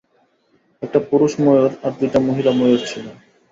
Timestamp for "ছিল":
2.87-3.05